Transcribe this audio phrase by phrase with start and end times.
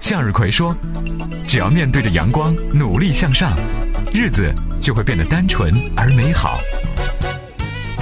[0.00, 0.74] 向日葵说
[1.46, 3.56] ：“只要面对着阳光，努力向上，
[4.14, 6.58] 日子就会变得单纯而美好。”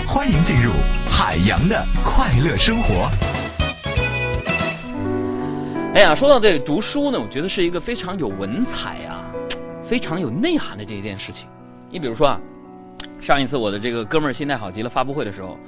[0.06, 0.70] 欢迎进入
[1.06, 3.10] 海洋的快乐生活。
[5.94, 9.24] 哎呀，说到这读书呢，我觉得是一个非常有文采啊，
[9.82, 11.48] 非常有内涵的这一件事情。
[11.88, 12.40] 你比如说啊，
[13.20, 15.58] 上一次我的这个哥们儿心态好极了发布会的时候，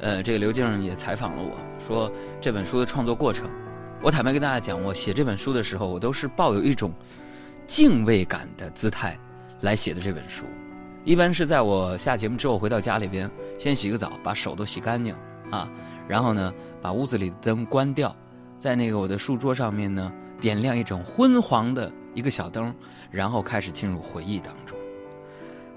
[0.00, 2.10] 呃，这个刘静也采访了我说
[2.40, 3.50] 这本书的创作过程。
[4.04, 6.92] 我坦白跟大家讲，我写这本书的时候，我都是抱有一种
[7.68, 9.16] 敬畏感的姿态
[9.60, 10.44] 来写的这本书。
[11.04, 15.14] 一般是在我下节目之后回到家里边，先洗个澡，把手都洗干净
[15.52, 15.70] 啊，
[16.08, 18.14] 然后呢，把屋子里的灯关掉，
[18.58, 22.74] 在那个我的书桌上面呢，点亮一种昏黄的一个小灯，
[23.08, 24.76] 然后开始进入回忆当中。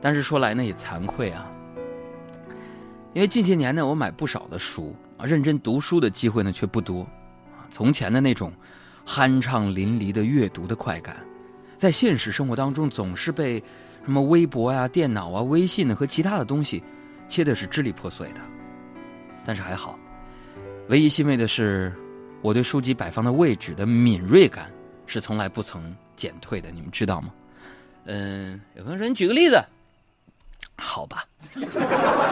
[0.01, 1.47] 但是说来呢也惭愧啊，
[3.13, 7.05] 因为近些年呢，我买不少的书啊，认真读书的机会呢却不多。
[7.69, 8.51] 从前的那种
[9.05, 11.17] 酣畅淋漓的阅读的快感，
[11.77, 13.61] 在现实生活当中总是被
[14.03, 16.83] 什么微博啊、电脑啊、微信和其他的东西
[17.27, 18.41] 切的是支离破碎的。
[19.45, 19.99] 但是还好，
[20.89, 21.93] 唯一欣慰的是，
[22.41, 24.71] 我对书籍摆放的位置的敏锐感
[25.05, 26.71] 是从来不曾减退的。
[26.71, 27.29] 你们知道吗？
[28.05, 29.63] 嗯，有朋友说你举个例子，
[30.77, 31.25] 好吧？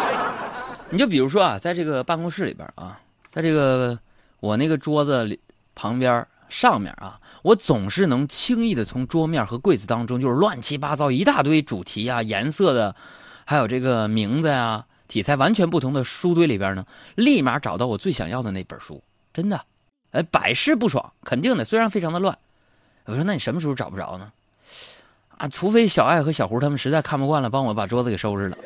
[0.90, 4.00] 你就比如说啊，在这个办公室里边啊，在这个。
[4.44, 5.40] 我那个桌子
[5.74, 12.94] 旁边上面啊，我总是能轻易的从桌面和柜子当中，就是乱七八糟一大堆主题啊、颜色的，
[13.46, 16.86] 还有这个名字呀、题材完全不同的书堆里边呢，
[17.16, 19.02] 立马找到我最想要的那本书。
[19.34, 19.62] 真的，
[20.12, 21.64] 哎，百试不爽，肯定的。
[21.64, 22.38] 虽然非常的乱，
[23.06, 24.30] 我说那你什么时候找不着呢？
[25.38, 28.58] 啊，除非小爱和小胡他们实在看不惯了，帮我把桌子给收拾了。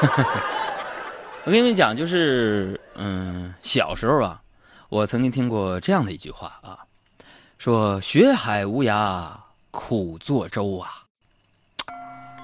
[1.44, 4.40] 我跟你们讲，就是嗯，小时候啊，
[4.88, 6.78] 我曾经听过这样的一句话啊，
[7.58, 9.30] 说“学海无涯
[9.70, 10.88] 苦作舟”啊。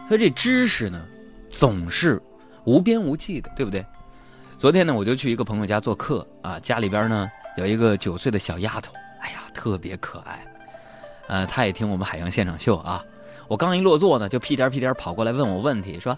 [0.08, 1.02] 所以这知识呢，
[1.48, 2.20] 总是
[2.64, 3.84] 无边无际的，对不对？
[4.58, 10.46] 昨天呢，我就去一个朋友家做客啊，家里边呢有一个九岁的小丫头，哎呀，特别可爱。
[11.28, 13.02] 呃，她也听我们海洋现场秀啊。
[13.48, 16.16] 我刚一落座呢，就屁颠屁颠跑过来问我问题，说。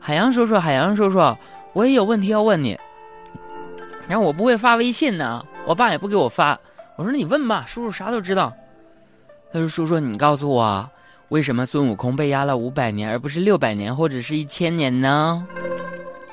[0.00, 1.36] 海洋叔叔，海洋叔叔，
[1.74, 2.76] 我也有问题要问你。
[4.08, 6.58] 然后我不会发微信呢，我爸也不给我发。
[6.96, 8.52] 我说你问吧，叔叔啥都知道。
[9.52, 10.88] 他说：“叔叔，你告诉我，
[11.28, 15.46] 为什么孙悟空被压了五百年，而不是六百年或者是一千年呢？”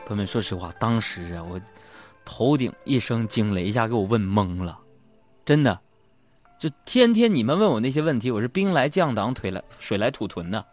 [0.08, 1.60] 朋友们，说实话，当时啊，我
[2.24, 4.78] 头顶一声惊雷，一下给我问懵了。
[5.46, 5.80] 真的，
[6.58, 10.64] 就天天你们问我那些问题，我是兵来将挡，腿来水来土屯的。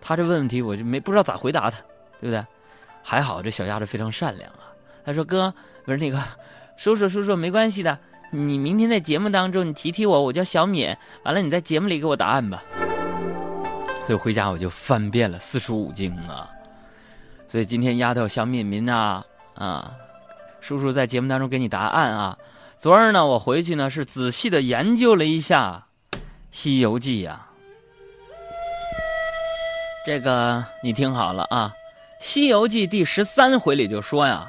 [0.00, 1.78] 他这问问题，我就没不知道咋回答他。
[2.20, 2.44] 对不对？
[3.02, 4.68] 还好这小丫头非常善良啊。
[5.04, 5.52] 她说：“哥，
[5.84, 6.22] 不是那个
[6.76, 7.98] 叔叔，叔叔没关系的。
[8.30, 10.94] 你明天在节目当中你提提我，我叫小敏。
[11.24, 12.62] 完了你在节目里给我答案吧。”
[14.06, 16.48] 所以回家我就翻遍了四书五经啊。
[17.48, 19.92] 所以今天丫头小敏敏啊啊，
[20.60, 22.36] 叔叔在节目当中给你答案啊。
[22.76, 25.86] 昨儿呢，我回去呢是仔细的研究了一下
[26.50, 27.46] 《西游记》呀。
[30.06, 31.72] 这个你听好了啊。
[32.20, 34.46] 《西游记》第十三回里就说呀，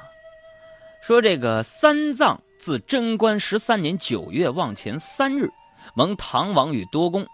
[1.02, 5.50] 说这个三藏自贞观十三年九月望前三日，
[5.94, 7.26] 蒙唐王与多公、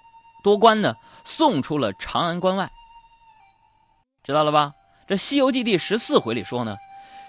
[0.44, 0.94] 多官呢
[1.26, 2.70] 送出了长安关外。
[4.24, 4.72] 知道了吧？
[5.08, 6.76] 这《西游记》第十四回里说呢，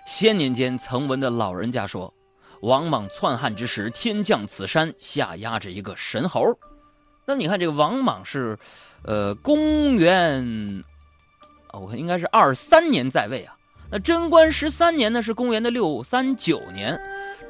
[0.06, 2.12] 先年间曾闻的老人家说，
[2.60, 6.44] 王莽篡汉之时，天降此山，下压着一个神猴。
[7.24, 8.58] 那你看这个王莽是，
[9.02, 10.84] 呃，公元。
[11.68, 13.56] 啊，我看应该是二三年在位啊。
[13.90, 17.00] 那贞观十三年呢，是公元的六三九年。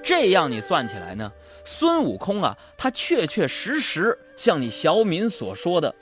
[0.01, 1.33] 这样你算起来呢，
[1.65, 5.93] 孙悟空啊，他确确实实像你小敏所说的，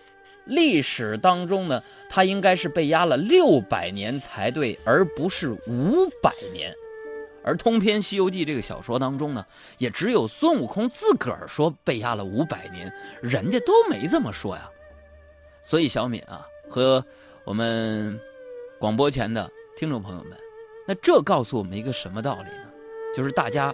[0.44, 6.74] 历史当中呢，他应该是被压了六百年才对，而不是五百年。
[7.42, 9.46] 而通篇《西游记》这个小说当中呢，
[9.78, 12.92] 也只有孙悟空自个儿说被压了五百年，
[13.22, 14.68] 人家都没这么说呀。
[15.62, 17.02] 所以小敏啊和。
[17.46, 18.20] 我们
[18.76, 20.36] 广播前的听众朋友们，
[20.84, 22.64] 那这告诉我们一个什么道理呢？
[23.14, 23.72] 就是大家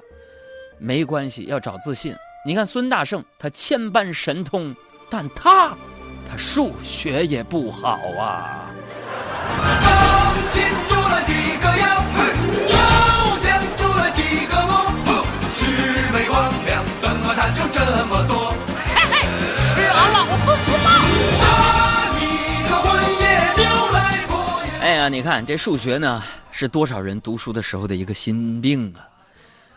[0.79, 2.15] 没关系，要找自信。
[2.45, 4.77] 你看孙大圣，他千般神通，
[5.09, 5.75] 但他
[6.31, 8.71] 他数学也不好啊。
[10.87, 11.87] 住了几个妖，
[12.69, 12.77] 又
[13.39, 14.75] 想住了几个魔，
[15.57, 15.65] 魑
[16.13, 16.69] 魅魍魉
[17.01, 18.32] 怎么他就这么多？
[25.03, 26.23] 呀，你看这数学呢，
[26.53, 29.03] 是多少人读书的时候的一个心病啊！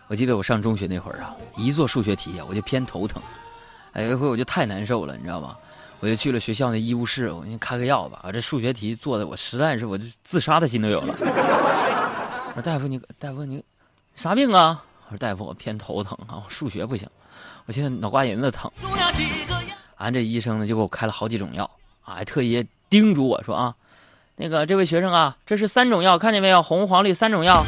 [0.05, 3.19] 我记得我上中学那会儿啊，一做数学题啊，我就偏头疼。
[3.93, 5.57] 哎，有一回我就太难受了，你知道吗？
[5.99, 8.23] 我就去了学校那医务室，我先开个药吧。
[8.31, 11.15] 这数学题做的我实在是，我就自杀的心都有了。
[11.17, 13.63] 我说大夫你，大夫你，
[14.15, 14.83] 啥病啊？
[15.07, 17.09] 我说大夫我偏头疼啊，我数学不行，
[17.65, 18.71] 我现在脑瓜银子疼。
[19.95, 21.63] 俺这医生呢就给我开了好几种药
[22.03, 23.73] 啊，还特意叮嘱我说啊，
[24.37, 26.61] 那个这位学生啊，这是三种药，看见没有？
[26.61, 27.65] 红黄绿三种药。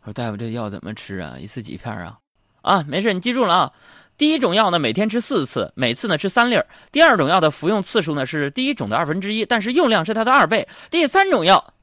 [0.00, 1.36] 我说大夫这药怎么吃啊？
[1.38, 2.18] 一次几片啊？
[2.62, 3.72] 啊，没事，你记住了啊。
[4.16, 6.66] 第一种药呢，每天吃四次，每次呢吃三粒儿。
[6.90, 10.66] 第二种药的服用次数呢是第一种的二分之一，但是用量是它的二倍。
[10.90, 11.74] 第三种药，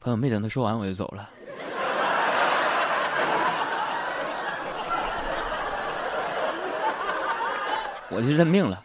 [0.00, 1.28] 朋友没等他说完我就走了，
[8.08, 8.82] 我就认命了。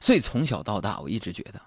[0.00, 1.60] 所以从小到大，我一直觉得，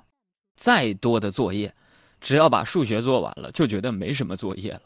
[0.60, 1.74] 再多的作业，
[2.20, 4.82] 只要把数学做完了，就觉得没什么作业了。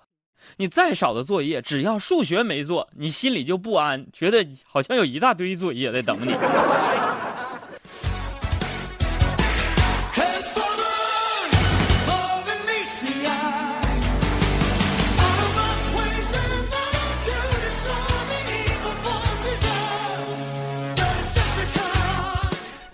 [0.57, 6.27] 你再少的作业，只要数学没做，你心里就不安，觉得好像有一大堆作业在等你。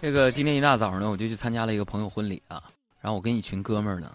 [0.10, 2.64] 这个今天一大早呢，我就去参加了一个朋友婚礼啊，
[3.00, 4.12] 然后我跟一群哥们儿呢，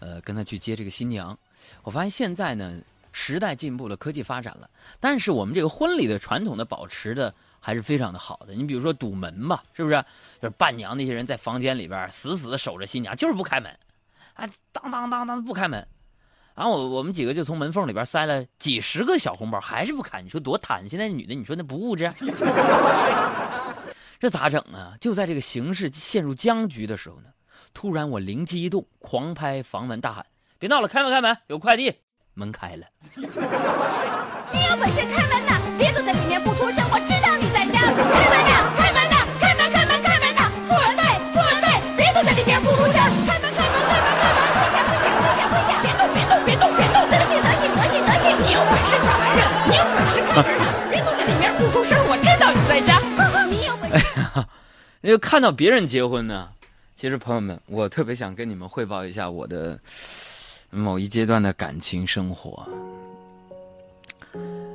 [0.00, 1.38] 呃，跟他去接这个新娘。
[1.84, 2.80] 我发现现在呢，
[3.12, 8.54] 时代进步了，科技发展了，但是我们这个婚礼的传统的保持的还是非常的好的。
[8.54, 10.04] 你比如说堵门吧，是不是？
[10.42, 13.70] 就是伴娘那些人在房间里边死死的守着新娘，就是不开门，
[14.34, 15.86] 啊，当当当当不开门。
[16.56, 20.22] 然后我我们几个就从门缝里边塞了几十个小红包，还是不开。
[20.22, 20.88] 你说多贪？
[20.88, 22.10] 现在女的，你说那不物质？
[24.18, 24.96] 这咋整啊？
[25.00, 27.28] 就在这个形势陷入僵局的时候呢，
[27.74, 30.24] 突然我灵机一动，狂拍房门大喊。
[30.58, 31.94] 别闹了，开门开门，有快递。
[32.34, 32.86] 门开了。
[33.16, 35.60] 你有本事开门呐！
[35.78, 36.54] 别躲在里面不
[55.06, 56.48] 那就看到别人结婚呢，
[56.96, 59.78] 其实朋友们，我特别想跟你们汇报一下我的。
[60.68, 62.66] 某一阶段的感情生活，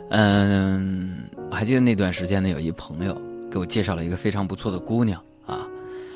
[0.09, 5.67] 嗯，我还记得那段时间呢，有一朋友给我介绍了一个非常不错的姑娘啊，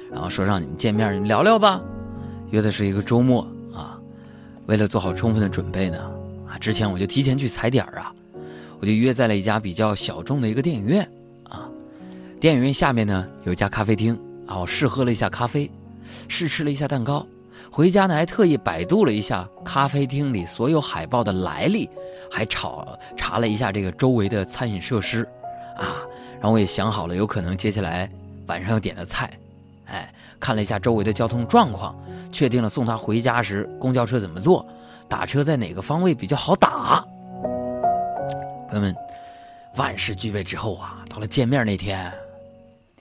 [0.10, 1.84] 然后说让你们见面你们聊聊吧，
[2.52, 4.00] 约的是一个周末啊。
[4.68, 6.10] 为了做好充分的准备呢，
[6.50, 8.16] 啊，之前我就提前去踩点啊，
[8.80, 11.06] 我就约在了一家比较小众的一个电影院。
[12.40, 14.14] 电影院下面呢有一家咖啡厅
[14.46, 15.70] 啊，我试喝了一下咖啡，
[16.28, 17.26] 试吃了一下蛋糕。
[17.72, 21.90] 回家呢，还特意百度了一下咖啡厅里所有海报的来历，
[22.30, 22.86] 还查
[23.18, 25.24] 查了一下这个周围的餐饮设施，
[25.78, 25.98] 啊，
[26.34, 28.10] 然后我也想好了有可能接下来
[28.48, 29.32] 晚上要点的菜，
[29.86, 31.96] 哎，看了一下周围的交通状况，
[32.32, 34.66] 确定了送他回家时公交车怎么坐，
[35.08, 37.04] 打车在哪个方位比较好打。
[38.70, 38.96] 朋友们，
[39.76, 42.12] 万事俱备之后啊，到了见面那天，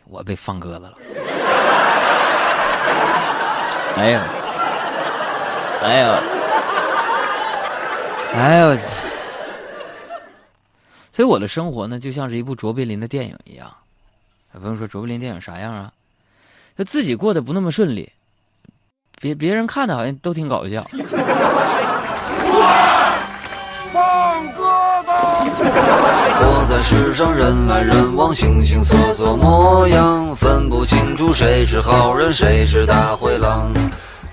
[0.09, 0.95] 我被放鸽子了。
[3.97, 4.23] 哎呀！
[5.83, 6.15] 哎呦，
[8.35, 8.77] 哎呦！
[11.12, 13.70] 所以我的生活呢，就像是一部卓别林的电影一样。
[14.61, 15.93] 不用说卓别林电影啥样啊？
[16.77, 18.13] 就自己过得不那么顺利，
[19.20, 20.84] 别别人看的好像都挺搞笑。
[23.93, 25.44] 放歌吧！
[26.84, 33.72] 世上，人来人往，形形色色模样，分不清楚谁是好人，谁是大灰狼。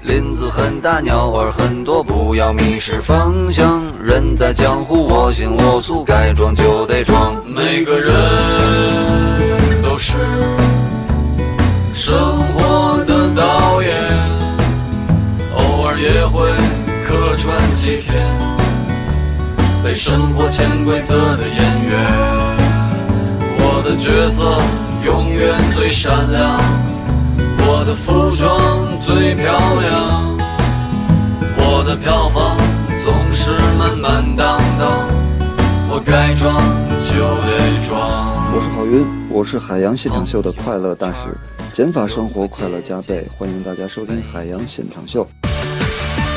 [0.01, 3.81] 林子很大，鸟儿很多，不要迷失方向。
[4.03, 7.41] 人在江湖，我行我素，该装就得装。
[7.45, 10.17] 每个人都是
[11.93, 12.13] 生
[12.53, 13.95] 活的导演，
[15.55, 16.51] 偶尔也会
[17.07, 18.27] 客串几天，
[19.81, 22.40] 被生活潜规则的演员。
[24.01, 24.59] 角色
[25.05, 26.59] 永远最闪亮。
[27.67, 30.35] 我的服装最漂亮，
[31.55, 32.57] 我的票房
[33.03, 35.07] 总是满满当当，
[35.87, 36.57] 我该装
[37.05, 37.13] 就
[37.45, 38.51] 得装。
[38.51, 41.37] 我是郝云，我是海洋现场秀的快乐大使，
[41.71, 45.27] 减法生活快乐加倍，欢迎大家收听海洋现场秀。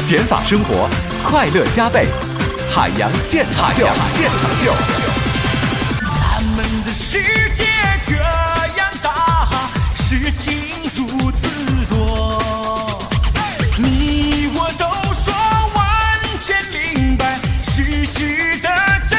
[0.02, 0.87] 减法生活
[1.25, 2.09] 快乐加倍，
[2.71, 3.87] 海洋现场秀。
[4.06, 5.04] 现场秀。
[6.97, 7.21] 世
[7.55, 7.65] 界
[8.07, 9.49] 这样大
[9.97, 10.53] 事情
[10.97, 11.49] 如此
[11.89, 12.39] 多
[13.79, 15.35] 你我都说
[15.75, 18.69] 完全明白事实的
[19.09, 19.19] 真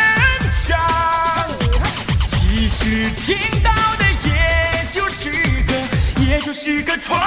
[0.49, 0.77] 相。
[2.27, 7.19] 其实听到的也就是个也就是个传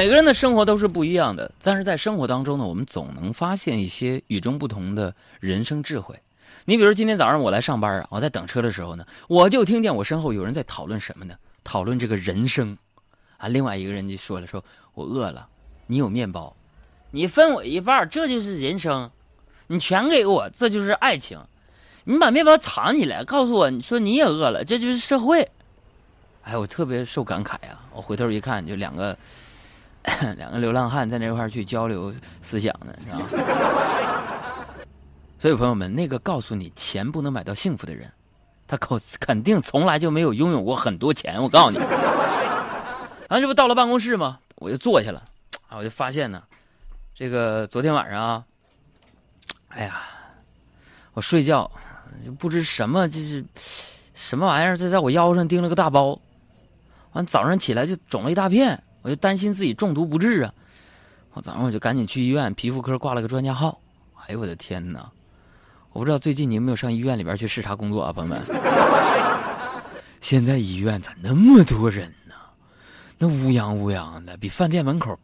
[0.00, 6.18] 每个人的生活都是不一样的，但是在生活当中呢，我们总能发现一些与众不同的人生智慧。
[6.64, 11.34] 你比如今天早上我来上班啊，我在等车的时候呢，我就听见我身后有人在讨论什么呢？
[11.62, 12.78] 讨论这个人生
[13.36, 13.46] 啊。
[13.48, 14.64] 另外一个人就说了，说
[14.94, 15.46] 我饿了，
[15.86, 16.56] 你有面包，
[17.10, 19.10] 你分我一半，这就是人生。
[19.66, 21.38] 你全给我，这就是爱情。
[22.04, 25.46] 你把面包藏起来，告诉我，你说你也饿了，这就是社会。
[26.44, 27.84] 哎，我特别受感慨啊！
[27.92, 29.14] 我回头一看，就两个。
[30.36, 33.20] 两个流浪汉在那块儿去交流思想呢，是吧？
[35.38, 38.10] 所以朋友们，那个告诉你钱不能买到幸福的人，
[38.66, 41.40] 他肯肯定从来就没有拥有过很多钱。
[41.40, 41.78] 我告诉你，
[43.28, 44.38] 然 后这不到了办公室吗？
[44.56, 45.22] 我就坐下了，
[45.68, 46.42] 啊，我就发现呢，
[47.14, 48.44] 这个昨天晚上啊，
[49.68, 50.02] 哎呀，
[51.14, 51.70] 我睡觉
[52.24, 53.42] 就不知什么，就是
[54.12, 56.18] 什么玩意儿，在在我腰上钉了个大包，
[57.12, 58.82] 完早上起来就肿了一大片。
[59.02, 60.52] 我就担心自己中毒不治啊！
[61.32, 63.80] 我早上我就赶紧去医院皮肤科挂了个专家号。
[64.26, 65.08] 哎呦我的天哪！
[65.92, 68.40] 我不知道最近你有没有上医院里边去视察工作啊，朋友们？
[70.20, 72.34] 现在医院咋那么多人呢？
[73.18, 75.18] 那乌泱乌泱的，比饭店门口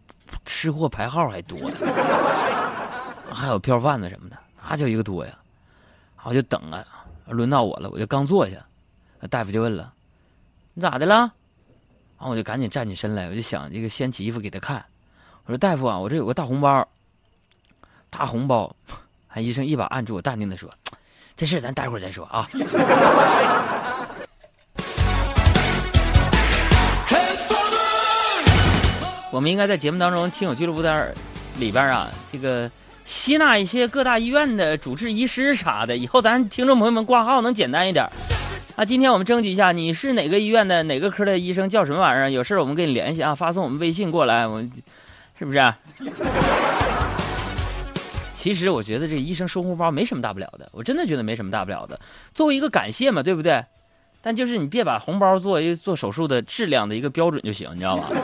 [0.45, 1.77] 吃货排号还多呢。
[3.33, 4.37] 还有票贩子什么的，
[4.69, 5.33] 那叫一个多呀！
[6.23, 6.85] 我就等啊，
[7.29, 8.57] 轮到我了，我就刚坐下，
[9.29, 9.93] 大夫就问了
[10.75, 11.33] ：“你咋的了？”
[12.19, 14.85] 然后我就赶紧站起身来，我就想这个掀起衣服给他看。
[15.45, 16.89] 我说：“大夫啊，我这有个大红包，
[18.11, 18.75] 大红包。”
[19.29, 20.69] 还医生一把按住我，淡定的说
[21.37, 22.49] ：“这事咱待会儿再说啊。
[29.31, 31.15] ”我们应该在节目当中听友俱乐部的
[31.59, 32.71] 里边啊，这个
[33.05, 38.09] 吸纳一些各大医院的主治医师啥的，以后咱听众朋友们挂号能简单一点。
[38.77, 42.31] 啊，今天我们征集一下，你是哪个医院的哪个科的医生，叫什么玩意儿？
[42.31, 44.71] 有事我们跟你联系啊，发送我们微信过来，我们
[45.39, 45.57] 是不是？
[45.57, 45.79] 啊
[48.37, 51.99] 其实我觉得这医生收红包没什么大不了的，我真的觉得没什么大不了的，
[52.35, 53.65] 作为一个感谢嘛，对不对？
[54.21, 58.05] 但就是你别把红包作为做手术的质量的一个标准就行，你知道吗？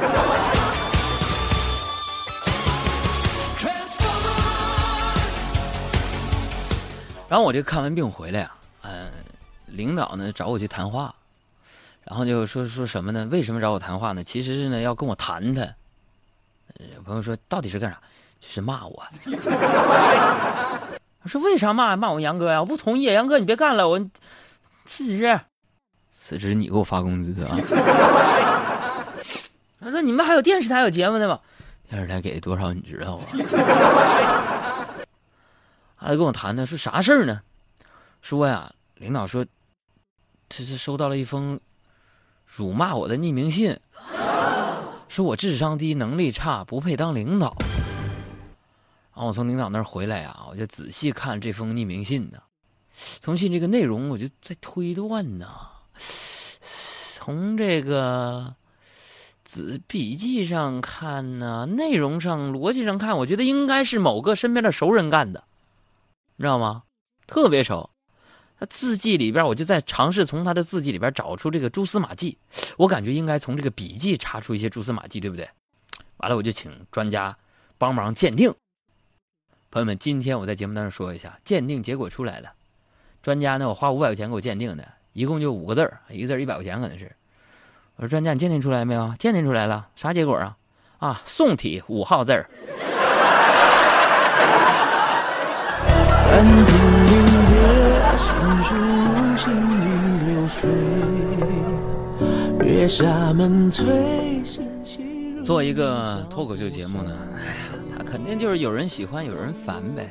[7.27, 8.62] 然后我这看完病回来呀，嗯。
[9.73, 11.15] 领导呢找我去谈话，
[12.05, 13.27] 然后就说说什么呢？
[13.31, 14.23] 为什么找我谈话呢？
[14.23, 15.75] 其实是呢要跟我谈谈。
[16.97, 17.99] 有朋友说到底是干啥？
[18.41, 19.03] 就是骂我。
[21.23, 22.61] 我说为啥骂骂我杨哥呀？
[22.61, 23.99] 我不同意，杨哥你别干了，我
[24.87, 25.41] 辞职。
[26.11, 27.57] 辞职你给我发工资啊？
[29.81, 31.41] 他说你们还有电视台有节目呢吗？
[31.89, 33.25] 电视台给多少你知道啊？
[35.97, 37.41] 还跟我谈谈说啥事儿呢？
[38.21, 39.47] 说呀，领导说。
[40.55, 41.59] 这是收到了一封
[42.45, 43.81] 辱骂我的匿名信，
[45.09, 47.57] 说我智商低、能力差，不配当领导。
[49.15, 52.39] 然后我从领导那儿回来啊，我就仔细看这封匿名信呢。
[52.93, 55.49] 从信这个内容，我就在推断呢。
[55.95, 58.55] 从这个
[59.45, 65.45] 字笔记上看呢，内容上、逻辑上看，我觉得应该是某个身边的熟人干的，
[66.37, 66.83] 你知道吗？
[67.27, 67.89] 特别熟。
[68.67, 72.39] 字迹里边，我就在尝试从他的字迹里边找出这个蛛丝马迹。
[72.77, 75.49] 我感觉应该从这个笔记查出一些蛛丝马迹，对不对？
[76.19, 77.37] 完了，我就请专家
[77.79, 78.55] 帮忙鉴定。
[79.71, 82.53] 朋友们，今天我在节目当中说一下，鉴定结果出来了。
[83.23, 87.11] 专家呢，我花五百块钱给我鉴定的，一共就五个字儿，一个字一百块钱可能是。
[87.97, 89.15] 我说专家，你鉴定出来没有？
[89.19, 90.57] 鉴定出来了，啥结果啊？
[90.99, 92.49] 啊，宋体五号字儿。
[105.43, 107.55] 做一个脱口秀节目呢，哎呀，
[107.99, 110.09] 他肯定就是有人喜欢，有人烦呗。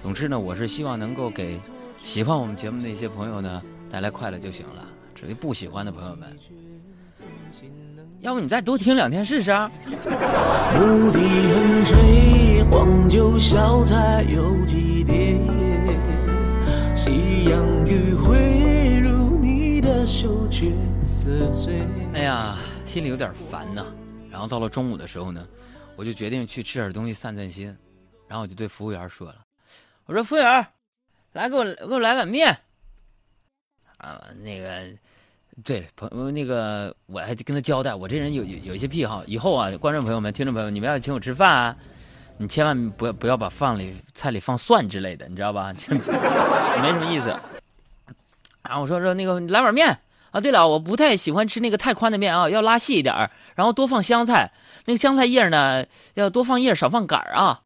[0.00, 1.60] 总之呢，我是希望能够给
[1.98, 4.86] 喜欢我们节目的一些朋友呢带来快乐就行了。
[5.14, 6.36] 至于不喜欢的朋友们，
[8.20, 9.50] 要不你再多听两天试试。
[9.50, 11.18] 牧笛
[11.52, 15.71] 横吹，黄酒小菜有几碟。
[17.42, 20.70] 夕阳余晖如你的手，却
[21.04, 21.82] 似醉。
[22.14, 22.56] 哎呀，
[22.86, 23.84] 心里有点烦呐。
[24.30, 25.44] 然后到了中午的时候呢，
[25.96, 27.76] 我就决定去吃点东西散散心。
[28.28, 29.38] 然后我就对服务员说了
[30.06, 30.64] ：“我说服务员，
[31.32, 32.56] 来给我给我来碗面。”
[33.98, 34.80] 啊，那个，
[35.64, 41.76] 对朋友那个我还跟他交代，我这人有有有一些癖好，以后啊，观众朋友们、听众朋友们，你们要请我吃饭啊，
[42.38, 45.72] 你千万不要不要把饭里菜里放蒜之类的，你知道吧？
[45.88, 47.28] 没什么意思。
[48.62, 49.98] 然后我说说那个来碗面
[50.30, 54.50] 啊，对了，我不太喜欢吃那个太宽的面啊，要拉细一点儿，然后多放香菜，
[54.86, 55.84] 那个香菜叶呢
[56.14, 57.60] 要多放叶，少放杆儿啊。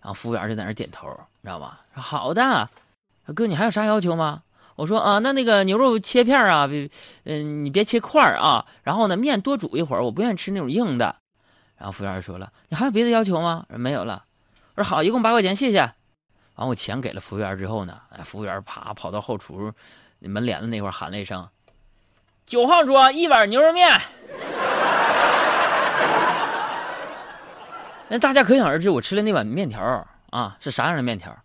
[0.00, 1.08] 然后服务员就在那点头，
[1.40, 1.80] 你知道吧？
[1.94, 2.68] 说好的，
[3.34, 4.42] 哥你还有啥要求吗？
[4.76, 6.68] 我说啊，那那个牛肉切片啊，
[7.24, 8.64] 嗯、你别切块儿啊。
[8.82, 11.16] 然后呢，面多煮一会儿，我不愿意吃那种硬的。
[11.78, 13.64] 然后服务员说了，你还有别的要求吗？
[13.68, 14.24] 没有了。
[14.74, 15.90] 我说好，一共八块钱，谢谢。
[16.56, 19.72] 完我钱给了服务员之后呢，哎，服务员啪跑到后厨
[20.18, 21.48] 门帘子那块喊了一声
[22.44, 23.88] ：“九号桌一碗牛肉面。
[28.10, 29.80] ”那大家可想而知，我吃了那碗面条
[30.30, 31.36] 啊是啥样的面条。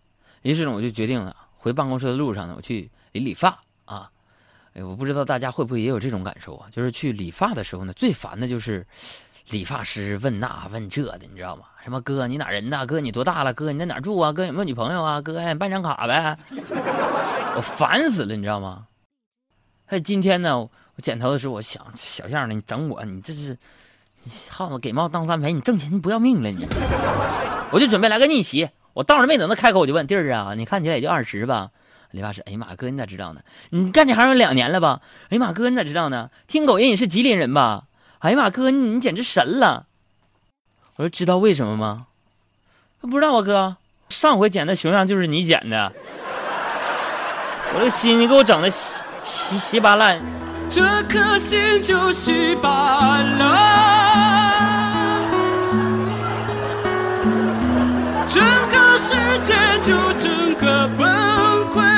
[0.42, 4.10] 于是呢，我就决定了回办公室的路上呢，我去理理发啊。
[4.74, 6.66] 哎，我不知道大家会不会也有这种感受啊？
[6.72, 8.84] 就是去理发的时候呢，最烦的就是
[9.50, 11.64] 理发师问那问这的，你知道吗？
[11.82, 12.86] 什么哥你哪人呐？
[12.86, 13.52] 哥你多大了？
[13.52, 14.32] 哥你在哪住啊？
[14.32, 15.20] 哥有没有女朋友啊？
[15.20, 16.36] 哥哎办张卡呗。
[17.56, 18.86] 我烦死了，你知道吗？
[19.84, 20.70] 还有今天呢，我
[21.02, 23.56] 剪头的时候，我想小样的，你整我，你这是
[24.22, 26.66] 你耗子给猫当三陪，你挣钱你不要命了你？
[27.70, 31.70] 我就准备来个逆袭，我到那没等他开口，我就问弟儿啊，你看起来也就二十吧？
[32.12, 33.42] 理发师，哎呀妈，哥你咋知道呢？
[33.70, 35.02] 你干这行有两年了吧？
[35.28, 36.30] 哎呀妈，哥你咋知道呢？
[36.46, 37.84] 听口音你是吉林人吧？
[38.24, 39.84] 哎呀妈哥你简直神了。
[40.96, 42.06] 我说知道为什么吗？
[43.02, 43.76] 不知道啊哥。
[44.08, 45.92] 上回捡的熊样就是你捡的。
[47.74, 49.02] 我的心你给我整的稀
[49.58, 50.18] 稀巴烂。
[50.70, 53.60] 这颗心就稀巴烂。
[58.26, 59.52] 整个世界
[59.82, 61.06] 就整个崩
[61.74, 61.93] 溃。